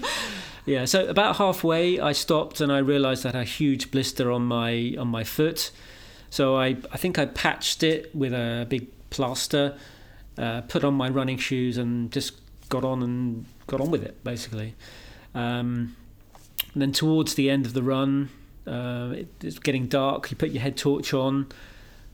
[0.65, 4.43] Yeah, so about halfway, I stopped and I realised I had a huge blister on
[4.45, 5.71] my on my foot.
[6.33, 9.77] So I I think I patched it with a big plaster,
[10.35, 12.31] uh, put on my running shoes, and just
[12.69, 14.73] got on and got on with it basically.
[15.35, 15.95] Um,
[16.73, 18.29] and then towards the end of the run,
[18.65, 20.31] uh, it, it's getting dark.
[20.31, 21.49] You put your head torch on,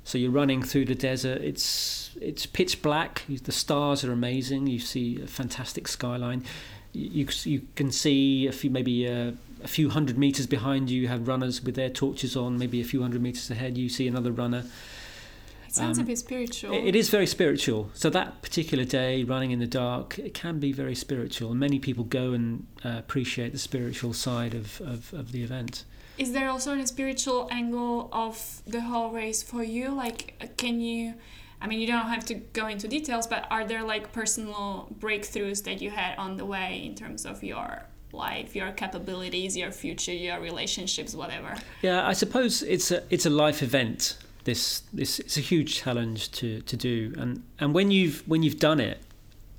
[0.03, 1.41] So you're running through the desert.
[1.41, 3.23] It's it's pitch black.
[3.29, 4.67] The stars are amazing.
[4.67, 6.43] You see a fantastic skyline.
[6.91, 11.01] You you can see a few maybe a, a few hundred meters behind you.
[11.01, 12.57] You have runners with their torches on.
[12.57, 14.65] Maybe a few hundred meters ahead, you see another runner.
[15.67, 16.73] It sounds um, a bit spiritual.
[16.73, 17.91] It, it is very spiritual.
[17.93, 21.51] So that particular day, running in the dark, it can be very spiritual.
[21.51, 25.83] And many people go and uh, appreciate the spiritual side of, of, of the event
[26.19, 31.13] is there also a spiritual angle of the whole race for you like can you
[31.61, 35.63] i mean you don't have to go into details but are there like personal breakthroughs
[35.63, 40.13] that you had on the way in terms of your life your capabilities your future
[40.13, 45.37] your relationships whatever yeah i suppose it's a it's a life event this this it's
[45.37, 48.99] a huge challenge to to do and and when you've when you've done it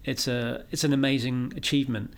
[0.05, 2.13] it's a it's an amazing achievement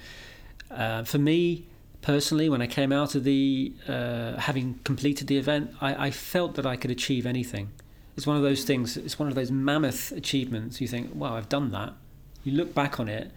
[0.70, 1.66] uh, for me
[2.02, 6.56] personally, when I came out of the uh, having completed the event, I, I, felt
[6.56, 7.70] that I could achieve anything.
[8.16, 8.96] It's one of those things.
[8.96, 10.80] It's one of those mammoth achievements.
[10.80, 11.94] You think, "Wow, I've done that."
[12.44, 13.30] You look back on it.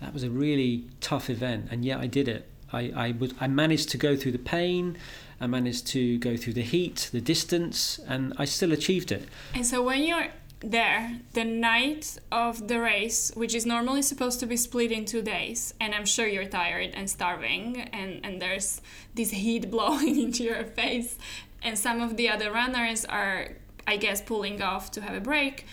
[0.00, 2.46] That was a really tough event, and yet I did it.
[2.72, 4.96] I I, I managed to go through the pain.
[5.40, 9.28] I managed to go through the heat, the distance, and I still achieved it.
[9.54, 10.28] And so when you're
[10.60, 15.22] there the night of the race which is normally supposed to be split in two
[15.22, 18.80] days and i'm sure you're tired and starving and and there's
[19.14, 21.16] this heat blowing into your face
[21.62, 23.50] and some of the other runners are
[23.86, 25.64] i guess pulling off to have a break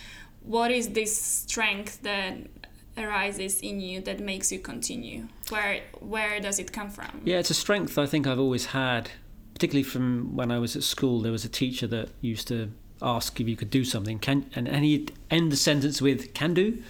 [0.44, 2.36] what is this strength that
[2.96, 5.28] arises in you that makes you continue?
[5.50, 7.22] Where where does it come from?
[7.24, 9.10] Yeah it's a strength i think i've always had.
[9.54, 12.70] Particularly from when i was at school there was a teacher that used to
[13.02, 16.54] ask if you could do something, can and, and he'd end the sentence with "can
[16.54, 16.82] do."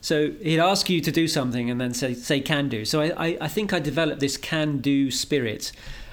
[0.00, 3.26] So he'd ask you to do something and then say say "can do." So I,
[3.26, 5.72] I, I think I developed this "can do" spirit,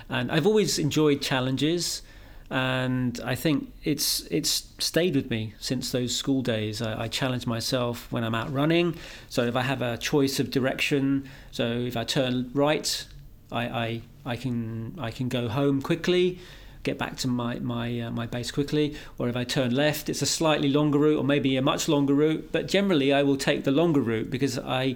[0.10, 2.02] and I've always enjoyed challenges,
[2.50, 6.82] and I think it's it's stayed with me since those school days.
[6.82, 8.96] I, I challenge myself when I'm out running.
[9.30, 13.06] So if I have a choice of direction, so if I turn right,
[13.52, 16.40] I I, I can I can go home quickly
[16.86, 18.96] get back to my my uh, my base quickly.
[19.18, 22.14] Or if I turn left, it's a slightly longer route, or maybe a much longer
[22.14, 22.50] route.
[22.54, 24.96] But generally, I will take the longer route because I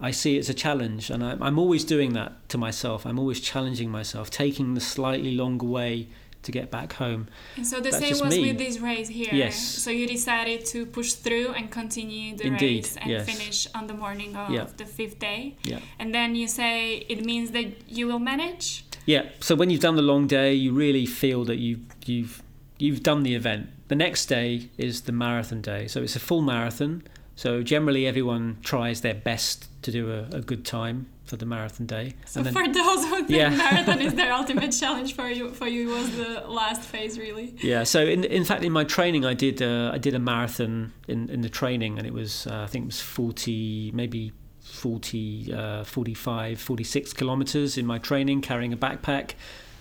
[0.00, 3.04] I see it as a challenge, and I, I'm always doing that to myself.
[3.04, 6.06] I'm always challenging myself, taking the slightly longer way
[6.46, 7.28] to get back home.
[7.56, 8.48] And so the That's same was me.
[8.48, 9.32] with this race here.
[9.32, 9.56] Yes.
[9.58, 13.26] So you decided to push through and continue the Indeed, race and yes.
[13.26, 14.66] finish on the morning of yeah.
[14.76, 15.56] the fifth day.
[15.64, 15.80] Yeah.
[15.98, 18.84] And then you say it means that you will manage.
[19.04, 19.28] Yeah.
[19.40, 22.42] So when you've done the long day, you really feel that you you've
[22.78, 23.68] you've done the event.
[23.88, 25.86] The next day is the marathon day.
[25.88, 27.02] So it's a full marathon.
[27.36, 31.86] So generally, everyone tries their best to do a, a good time for the marathon
[31.86, 32.14] day.
[32.24, 33.50] So then, for those who think yeah.
[33.50, 37.54] marathon is their ultimate challenge for you, for you was the last phase really.
[37.60, 37.84] Yeah.
[37.84, 41.28] So in in fact, in my training, I did uh, I did a marathon in
[41.28, 44.32] in the training, and it was uh, I think it was forty maybe
[44.66, 49.32] 40, uh, 45, 46 kilometers in my training, carrying a backpack,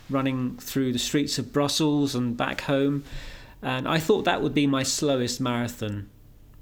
[0.10, 3.04] running through the streets of Brussels and back home.
[3.62, 6.10] And I thought that would be my slowest marathon.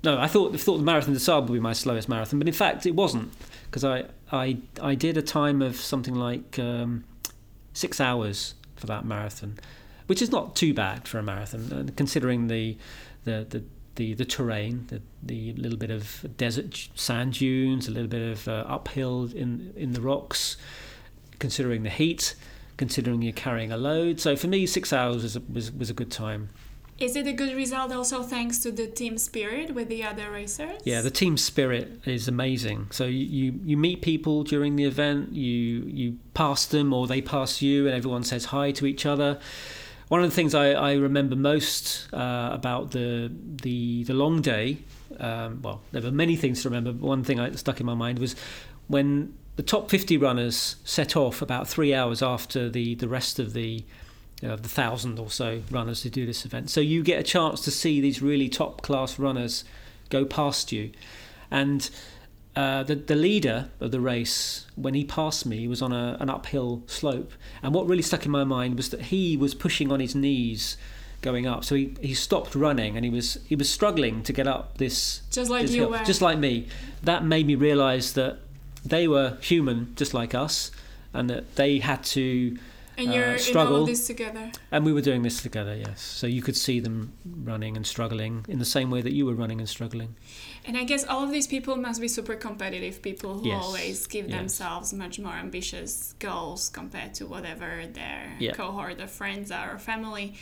[0.03, 2.53] No, I thought thought the marathon des Sables would be my slowest marathon, but in
[2.53, 3.31] fact it wasn't
[3.65, 7.05] because I, I I did a time of something like um,
[7.73, 9.57] six hours for that marathon,
[10.07, 12.77] which is not too bad for a marathon, considering the
[13.23, 13.63] the, the
[13.95, 18.47] the, the terrain, the, the little bit of desert sand dunes, a little bit of
[18.47, 20.57] uh, uphill in in the rocks,
[21.39, 22.35] considering the heat,
[22.75, 24.19] considering you're carrying a load.
[24.19, 26.49] So for me, six hours was a, was, was a good time.
[26.99, 30.81] Is it a good result also thanks to the team spirit with the other racers?
[30.83, 32.87] Yeah, the team spirit is amazing.
[32.91, 37.21] So you, you, you meet people during the event, you you pass them or they
[37.21, 39.39] pass you, and everyone says hi to each other
[40.09, 43.31] one of the things I, I remember most uh, about the
[43.63, 44.77] the the long day,
[45.19, 47.93] um, well, there were many things to remember, but one thing that stuck in my
[47.93, 48.35] mind was
[48.87, 53.53] when the top 50 runners set off about three hours after the, the rest of
[53.53, 53.83] the
[54.43, 56.69] uh, the thousand or so runners who do this event.
[56.69, 59.63] So you get a chance to see these really top class runners
[60.09, 60.91] go past you,
[61.49, 61.89] and
[62.55, 66.29] uh, the the leader of the race, when he passed me, was on a, an
[66.29, 69.99] uphill slope, and what really stuck in my mind was that he was pushing on
[69.99, 70.77] his knees,
[71.23, 71.63] going up.
[71.65, 75.21] So he, he stopped running, and he was he was struggling to get up this
[75.31, 76.67] just like this you hill, were, just like me.
[77.01, 78.37] That made me realise that
[78.85, 80.69] they were human, just like us,
[81.13, 82.57] and that they had to
[82.97, 83.75] and you're uh, struggle.
[83.75, 84.51] in all of this together.
[84.71, 86.01] And we were doing this together, yes.
[86.01, 89.33] So you could see them running and struggling in the same way that you were
[89.33, 90.15] running and struggling.
[90.65, 93.63] And I guess all of these people must be super competitive people who yes.
[93.63, 94.37] always give yes.
[94.37, 98.53] themselves much more ambitious goals compared to whatever their yeah.
[98.53, 100.35] cohort of friends are or family.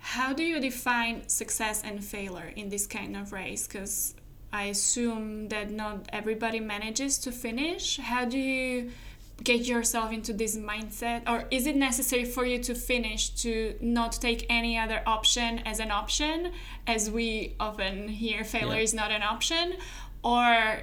[0.00, 3.66] How do you define success and failure in this kind of race?
[3.66, 4.14] Because
[4.52, 7.98] I assume that not everybody manages to finish.
[7.98, 8.90] How do you
[9.42, 11.28] get yourself into this mindset?
[11.28, 15.80] Or is it necessary for you to finish to not take any other option as
[15.80, 16.52] an option,
[16.86, 18.82] as we often hear failure yeah.
[18.82, 19.74] is not an option?
[20.22, 20.82] Or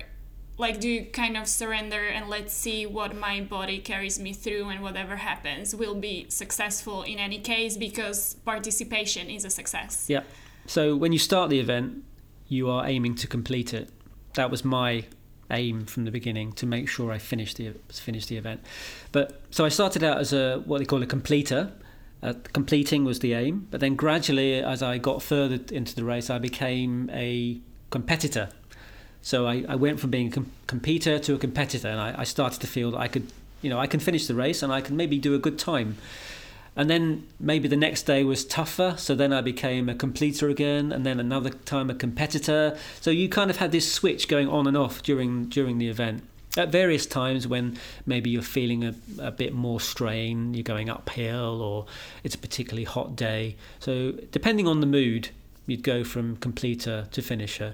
[0.58, 4.70] like do you kind of surrender and let's see what my body carries me through
[4.70, 10.24] and whatever happens will be successful in any case because participation is a success yeah
[10.66, 12.04] so when you start the event
[12.48, 13.90] you are aiming to complete it
[14.36, 15.04] that was my
[15.52, 18.62] aim from the beginning to make sure I finish the finish the event.
[19.12, 21.72] But so I started out as a what they call a completer.
[22.24, 26.30] Uh, completing was the aim but then gradually as I got further into the race
[26.30, 27.60] I became a
[27.92, 28.50] competitor.
[29.22, 32.24] So I, I went from being a com- competitor to a competitor, and I, I
[32.26, 33.32] started to feel that I could,
[33.64, 35.98] you know, I can finish the race and I can maybe do a good time.
[36.76, 40.92] And then maybe the next day was tougher, so then I became a completer again,
[40.92, 42.78] and then another time a competitor.
[43.00, 46.24] So you kind of had this switch going on and off during during the event.
[46.58, 51.62] At various times when maybe you're feeling a, a bit more strain, you're going uphill,
[51.62, 51.86] or
[52.24, 53.58] it's a particularly hot day.
[53.80, 55.30] So depending on the mood,
[55.68, 57.74] you'd go from completer to finisher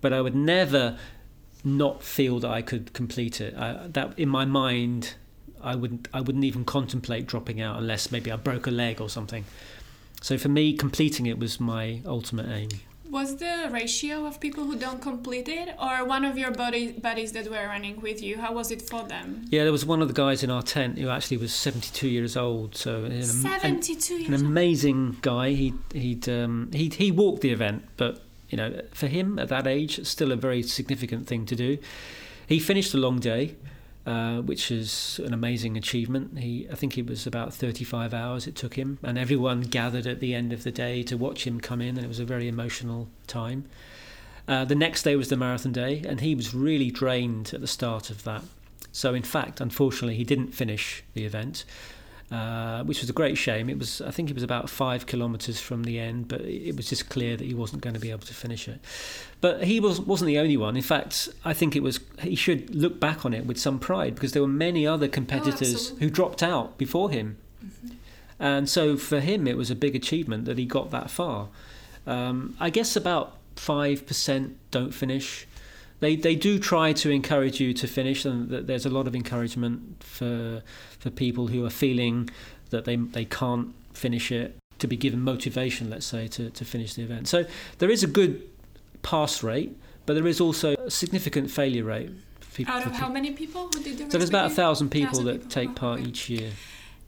[0.00, 0.96] but I would never
[1.64, 3.54] not feel that I could complete it.
[3.56, 5.14] I, that in my mind,
[5.62, 9.08] I wouldn't I wouldn't even contemplate dropping out unless maybe I broke a leg or
[9.08, 9.44] something.
[10.20, 12.68] So for me, completing it was my ultimate aim.
[13.10, 17.32] Was the ratio of people who don't complete it, or one of your buddy, buddies
[17.32, 18.36] that were running with you?
[18.36, 19.46] How was it for them?
[19.48, 22.36] Yeah, there was one of the guys in our tent who actually was 72 years
[22.36, 22.76] old.
[22.76, 25.52] So an, 72 an, years an amazing guy.
[25.52, 29.66] He he'd um, he he walked the event, but you know, for him at that
[29.66, 31.78] age, it's still a very significant thing to do.
[32.46, 33.56] He finished a long day,
[34.08, 36.38] uh, which is an amazing achievement.
[36.38, 40.20] He, I think it was about 35 hours it took him, and everyone gathered at
[40.20, 42.48] the end of the day to watch him come in, and it was a very
[42.48, 43.66] emotional time.
[44.48, 47.66] Uh, the next day was the marathon day, and he was really drained at the
[47.66, 48.42] start of that.
[48.92, 51.66] So, in fact, unfortunately, he didn't finish the event.
[52.30, 53.70] Uh, which was a great shame.
[53.70, 56.90] It was, I think, it was about five kilometres from the end, but it was
[56.90, 58.84] just clear that he wasn't going to be able to finish it.
[59.40, 60.76] But he was, wasn't the only one.
[60.76, 64.14] In fact, I think it was he should look back on it with some pride
[64.14, 67.94] because there were many other competitors oh, who dropped out before him, mm-hmm.
[68.38, 71.48] and so for him it was a big achievement that he got that far.
[72.06, 75.46] Um, I guess about five percent don't finish
[76.00, 80.02] they they do try to encourage you to finish, and there's a lot of encouragement
[80.02, 80.62] for
[81.08, 82.28] for people who are feeling
[82.70, 86.94] that they they can't finish it to be given motivation, let's say, to, to finish
[86.94, 87.26] the event.
[87.26, 87.44] So
[87.78, 88.42] there is a good
[89.02, 92.10] pass rate, but there is also a significant failure rate.
[92.54, 93.68] People, Out of how many people?
[93.68, 95.50] Who did so there's about a thousand people that people.
[95.50, 96.08] take oh, part okay.
[96.08, 96.50] each year.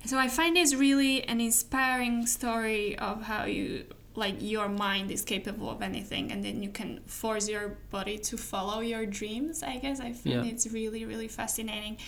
[0.04, 5.22] So I find this really an inspiring story of how you like your mind is
[5.22, 9.76] capable of anything and then you can force your body to follow your dreams i
[9.76, 10.00] guess.
[10.00, 10.52] I find yeah.
[10.52, 11.98] it's really really fascinating.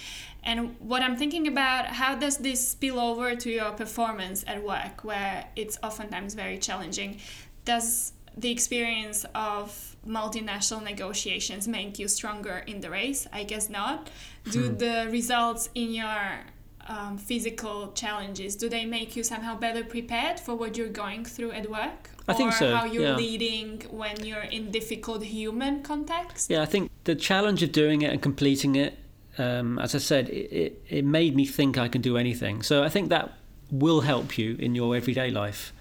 [0.43, 5.05] And what i'm thinking about how does this spill over to your performance at work
[5.05, 7.21] where it's oftentimes very challenging?
[7.65, 13.27] Does the experience of multinational negotiations make you stronger in the race?
[13.33, 14.11] I guess not.
[14.51, 14.77] Do hmm.
[14.77, 16.41] the results in your
[16.89, 21.53] um, physical challenges do they make you somehow better prepared for what you're going through
[21.53, 22.75] at work I think so.
[22.75, 23.17] How you're yeah.
[23.17, 26.51] leading when you're in difficult human context.
[26.51, 28.99] Yeah, I think the challenge of doing it and completing it,
[29.39, 32.63] um, as I said, it, it, it made me think I can do anything.
[32.63, 33.33] So I think that
[33.71, 35.73] will help you in your everyday life.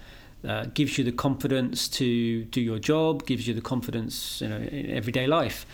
[0.46, 4.56] Uh, gives you the confidence to do your job, gives you the confidence, you know,
[4.56, 5.64] in everyday life.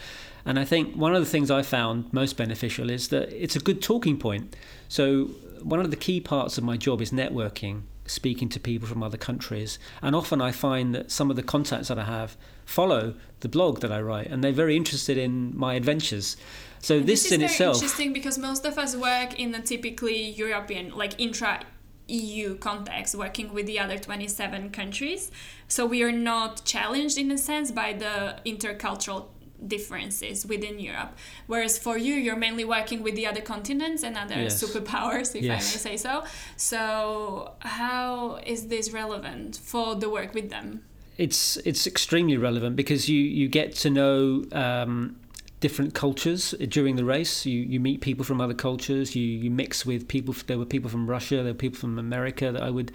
[0.48, 3.60] And I think one of the things I found most beneficial is that it's a
[3.60, 4.56] good talking point.
[4.88, 5.26] So,
[5.62, 9.18] one of the key parts of my job is networking, speaking to people from other
[9.18, 9.78] countries.
[10.00, 13.80] And often I find that some of the contacts that I have follow the blog
[13.80, 16.38] that I write and they're very interested in my adventures.
[16.80, 17.76] So, this, this in itself.
[17.76, 21.60] interesting because most of us work in a typically European, like intra
[22.08, 25.30] EU context, working with the other 27 countries.
[25.68, 29.26] So we are not challenged in a sense by the intercultural
[29.66, 31.16] differences within Europe.
[31.46, 34.62] Whereas for you, you're mainly working with the other continents and other yes.
[34.62, 35.50] superpowers, if yes.
[35.50, 36.24] I may say so.
[36.56, 40.84] So, how is this relevant for the work with them?
[41.16, 44.44] It's it's extremely relevant because you you get to know.
[44.52, 45.16] Um,
[45.60, 47.44] different cultures during the race.
[47.44, 49.16] You you meet people from other cultures.
[49.16, 50.34] You you mix with people.
[50.46, 51.36] There were people from Russia.
[51.36, 52.92] There were people from America that I would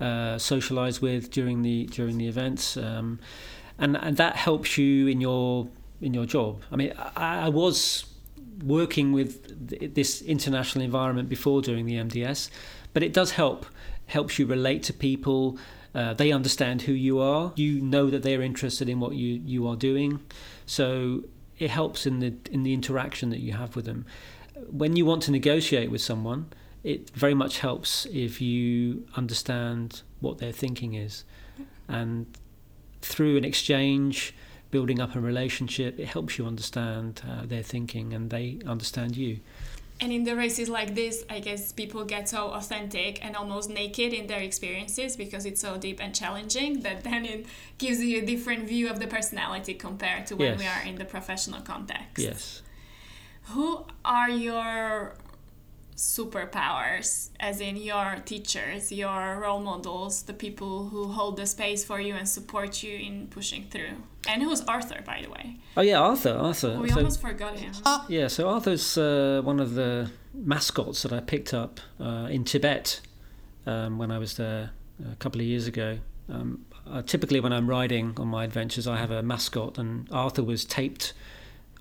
[0.00, 3.18] uh, socialize with during the during the events, um,
[3.78, 5.68] and and that helps you in your
[6.00, 6.62] in your job.
[6.70, 8.04] I mean, I, I was
[8.64, 12.50] working with this international environment before doing the MDS,
[12.92, 13.66] but it does help
[14.06, 15.58] helps you relate to people.
[15.94, 17.52] Uh, they understand who you are.
[17.56, 20.20] You know that they're interested in what you, you are doing.
[20.66, 21.24] So
[21.58, 24.06] it helps in the in the interaction that you have with them.
[24.70, 26.46] When you want to negotiate with someone,
[26.82, 31.24] it very much helps if you understand what their thinking is,
[31.86, 32.26] and
[33.00, 34.34] through an exchange,
[34.70, 39.40] building up a relationship, it helps you understand uh, their thinking and they understand you.
[40.00, 44.12] And in the races like this, I guess people get so authentic and almost naked
[44.12, 47.46] in their experiences because it's so deep and challenging that then it
[47.78, 50.58] gives you a different view of the personality compared to when Yes.
[50.60, 52.18] we are in the professional context.
[52.18, 52.62] Yes.
[53.54, 55.14] Who are your
[55.98, 62.00] superpowers, as in your teachers, your role models, the people who hold the space for
[62.00, 63.96] you and support you in pushing through?
[64.28, 65.56] And who's Arthur, by the way?
[65.76, 66.30] Oh yeah, Arthur.
[66.36, 66.78] Arthur.
[66.80, 67.72] We So- almost forgot him.
[68.08, 73.00] Yeah, so Arthur's uh, one of the mascots that I picked up uh, in Tibet
[73.66, 74.70] um, when I was there
[75.12, 75.98] a couple of years ago.
[76.28, 80.42] Um, uh, typically, when I'm riding on my adventures, I have a mascot, and Arthur
[80.42, 81.12] was taped,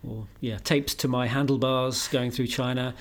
[0.07, 2.93] or yeah, taped to my handlebars going through China.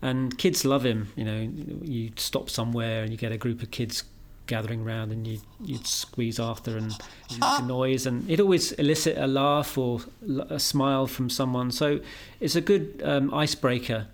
[0.00, 1.08] And kids love him.
[1.16, 1.50] You know,
[1.82, 4.04] you stop somewhere and you get a group of kids
[4.46, 6.92] gathering round, and you you'd squeeze Arthur and
[7.30, 10.00] make a noise, and it always elicit a laugh or
[10.48, 11.70] a smile from someone.
[11.70, 12.00] So
[12.40, 14.06] it's a good um, icebreaker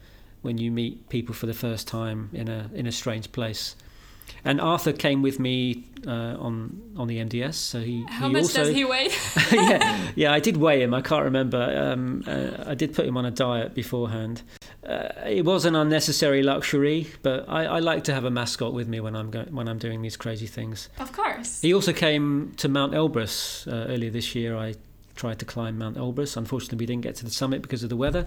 [0.42, 3.76] when you meet people for the first time in a in a strange place.
[4.46, 8.42] And Arthur came with me uh, on on the MDS, so he How he much
[8.42, 9.08] also does he weigh?
[9.52, 10.92] yeah yeah I did weigh him.
[10.92, 11.62] I can't remember.
[11.92, 14.42] Um, uh, I did put him on a diet beforehand.
[14.86, 18.86] Uh, it was an unnecessary luxury, but I, I like to have a mascot with
[18.86, 20.90] me when I'm go- when I'm doing these crazy things.
[20.98, 21.62] of course.
[21.62, 24.56] He also came to Mount Elbrus uh, earlier this year.
[24.58, 24.74] I
[25.14, 26.36] tried to climb Mount Elbrus.
[26.36, 28.26] Unfortunately, we didn't get to the summit because of the weather.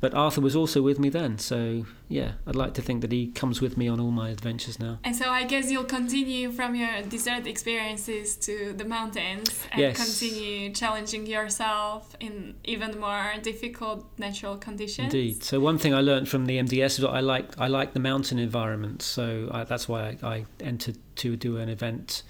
[0.00, 1.38] But Arthur was also with me then.
[1.38, 4.78] So, yeah, I'd like to think that he comes with me on all my adventures
[4.78, 5.00] now.
[5.02, 9.96] And so I guess you'll continue from your desert experiences to the mountains and Yes.
[9.96, 15.12] continue challenging yourself in even more difficult natural conditions.
[15.12, 15.42] Indeed.
[15.42, 18.00] So one thing I learned from the MDS is that I like I like the
[18.00, 19.02] mountain environment.
[19.02, 22.22] So I, that's why I, I entered to do an event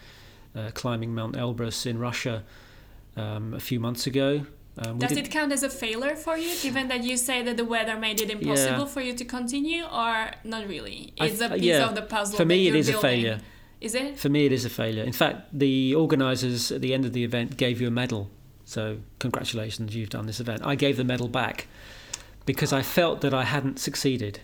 [0.56, 2.44] uh, climbing Mount Elbrus in Russia
[3.18, 4.46] um, a few months ago.
[4.80, 7.56] Um, Does did- it count as a failure for you, given that you say that
[7.56, 11.12] the weather made it impossible for you to continue, or not really?
[11.18, 11.88] I It's a piece yeah.
[11.88, 12.36] of the puzzle.
[12.36, 13.40] For me, it is a failure.
[13.80, 14.18] Is it?
[14.18, 15.04] For me, it is a failure.
[15.04, 18.30] In fact, the organisers at the end of the event gave you a medal.
[18.64, 20.62] So, congratulations, you've done this event.
[20.64, 21.66] I gave the medal back
[22.44, 24.40] because I felt that I hadn't succeeded.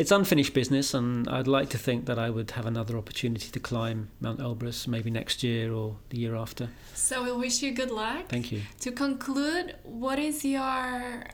[0.00, 3.60] It's unfinished business, and I'd like to think that I would have another opportunity to
[3.60, 6.70] climb Mount Elbrus maybe next year or the year after.
[6.94, 8.26] So we'll wish you good luck.
[8.30, 8.62] Thank you.
[8.80, 11.26] To conclude, what is your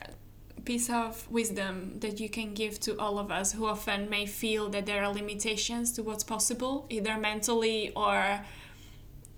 [0.65, 4.67] piece of wisdom that you can give to all of us who often may feel
[4.71, 8.41] that there are limitations to what's possible, either mentally or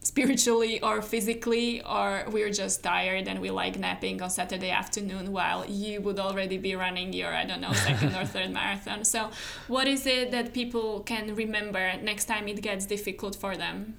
[0.02, 5.66] spiritually or physically, or we're just tired and we like napping on Saturday afternoon while
[5.66, 9.04] you would already be running your, I don't know, second or third marathon.
[9.04, 9.30] So,
[9.68, 13.98] what is it that people can remember next time it gets difficult for them?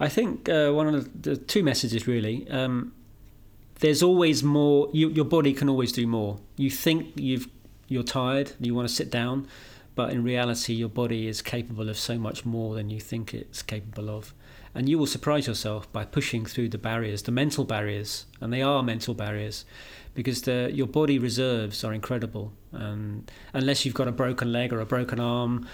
[0.00, 2.48] I think uh, one of the, the two messages really.
[2.50, 2.92] Um,
[3.80, 4.88] there's always more.
[4.92, 6.38] You, your body can always do more.
[6.56, 7.48] You think you've
[7.88, 9.46] you're tired, you want to sit down,
[9.94, 13.62] but in reality, your body is capable of so much more than you think it's
[13.62, 14.34] capable of.
[14.74, 18.62] And you will surprise yourself by pushing through the barriers, the mental barriers, and they
[18.62, 19.64] are mental barriers,
[20.14, 22.52] because the, your body reserves are incredible.
[22.72, 25.68] And unless you've got a broken leg or a broken arm,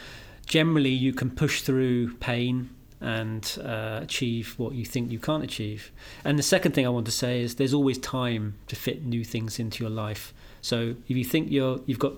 [0.46, 2.70] generally you can push through pain
[3.00, 5.90] and uh, achieve what you think you can't achieve.
[6.24, 9.24] And the second thing I want to say is there's always time to fit new
[9.24, 10.34] things into your life.
[10.60, 12.12] So if you think you're you've got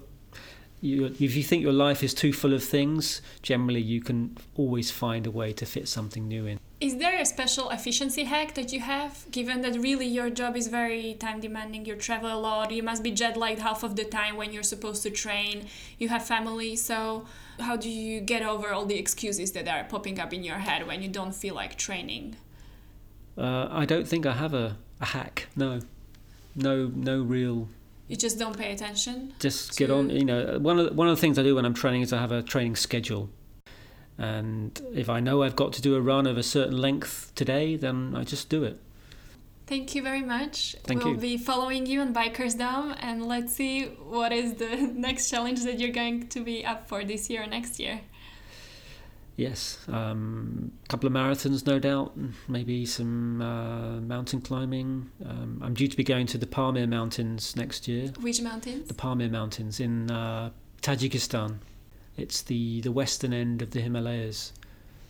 [0.81, 4.91] you, if you think your life is too full of things, generally you can always
[4.91, 6.59] find a way to fit something new in.
[6.83, 10.67] Is there a special efficiency hack that you have, given that really your job is
[10.67, 14.03] very time demanding, you travel a lot, you must be jet lagged half of the
[14.03, 15.67] time when you're supposed to train,
[16.01, 17.25] you have family, so
[17.61, 20.85] how do you get over all the excuses that are popping up in your head
[20.85, 22.35] when you don't feel like training?
[23.39, 25.47] Uh, I don't think I have a, a hack.
[25.55, 25.79] No,
[26.57, 27.69] no, no real.
[28.09, 29.35] You just don't pay attention?
[29.39, 30.11] Just get on.
[30.11, 32.13] You know, one of the, one of the things I do when I'm training is
[32.13, 33.31] I have a training schedule,
[34.19, 37.77] and if I know I've got to do a run of a certain length today,
[37.77, 38.79] then I just do it.
[39.67, 40.77] Thank you very much.
[40.85, 41.19] Thank we'll you.
[41.19, 45.81] be following you on Bikers Dome and let's see what is the next challenge that
[45.81, 48.01] you're going to be up for this year or next year.
[49.37, 52.13] Yes, um, a couple of marathons, no doubt.
[52.49, 55.11] Maybe some uh, mountain climbing.
[55.25, 58.13] Um, I'm due to be going to the Pamir Mountains next year.
[58.21, 58.89] Which mountains?
[58.89, 60.51] The Pamir Mountains in uh,
[60.83, 61.61] Tajikistan.
[62.17, 64.53] It's the, the western end of the Himalayas.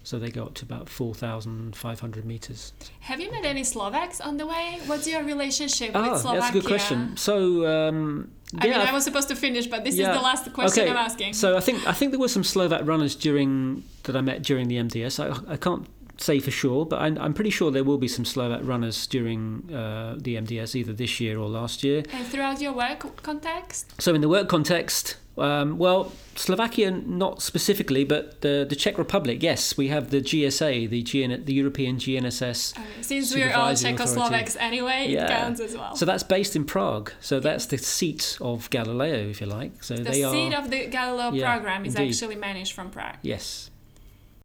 [0.04, 2.72] So they go up to about 4,500 meters.
[3.00, 4.80] Have you met any Slovaks on the way?
[4.86, 6.40] What's your relationship with Ah, Slovakia?
[6.40, 7.16] that's a good question.
[7.16, 10.10] So, um, I mean, I was supposed to finish, but this yeah.
[10.10, 11.34] is the last question Okay, I'm asking.
[11.34, 14.66] So I think I think there were some Slovak runners during that I met during
[14.68, 15.22] the MDS.
[15.22, 15.86] I, I can't
[16.18, 19.70] say for sure, but I'm, I'm pretty sure there will be some Slovak runners during
[19.72, 22.02] uh, the MDS either this year or last year.
[22.12, 28.04] and throughout your work context, So in the work context, um, well, Slovakia not specifically,
[28.04, 32.76] but the the Czech Republic, yes, we have the GSA, the GN, the European GNSS.
[32.76, 35.94] uh, since we're all Czechoslovaks anyway, it counts as well.
[35.96, 37.12] So that's based in Prague.
[37.20, 39.82] So that's the seat of Galileo, if you like.
[39.84, 42.10] So the they seat are of the Galileo Yeah, program is indeed.
[42.12, 43.18] actually managed from Prague.
[43.22, 43.70] yes.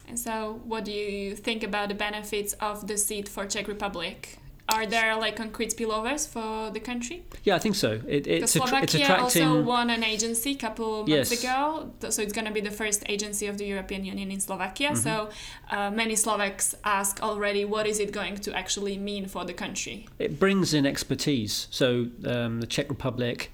[0.09, 4.37] And so, what do you think about the benefits of the seat for Czech Republic?
[4.69, 7.23] Are there like concrete spillovers for the country?
[7.43, 8.01] Yeah, I think so.
[8.05, 11.43] It, it's, attra- it's Slovakia also won an agency a couple months Yes.
[11.43, 14.89] ago, so it's going to be the first agency of the European Union in Slovakia.
[14.89, 14.97] Mm-hmm.
[14.97, 15.29] So
[15.71, 20.05] uh, many Slovaks ask already, what is it going to actually mean for the country?
[20.19, 21.67] It brings in expertise.
[21.71, 23.51] So um, the Czech Republic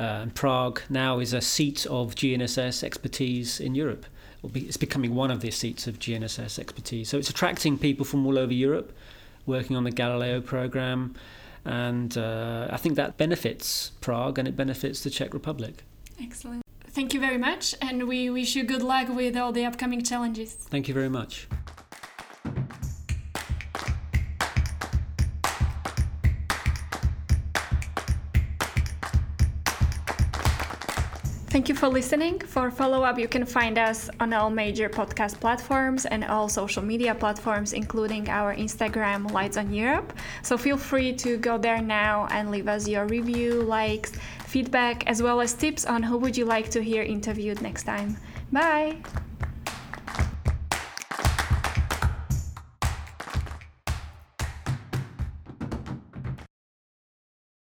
[0.00, 4.04] uh, and Prague now is a seat of GNSS expertise in Europe.
[4.54, 7.08] It's becoming one of the seats of GNSS expertise.
[7.08, 8.92] So it's attracting people from all over Europe
[9.46, 11.14] working on the Galileo program.
[11.64, 15.84] And uh, I think that benefits Prague and it benefits the Czech Republic.
[16.20, 16.62] Excellent.
[16.88, 20.54] Thank you very much, and we wish you good luck with all the upcoming challenges.
[20.54, 21.46] Thank you very much.
[31.56, 32.40] Thank you for listening.
[32.40, 36.82] For follow up, you can find us on all major podcast platforms and all social
[36.82, 40.12] media platforms, including our Instagram, Lights on Europe.
[40.42, 44.12] So feel free to go there now and leave us your review, likes,
[44.44, 48.18] feedback, as well as tips on who would you like to hear interviewed next time.
[48.52, 48.98] Bye!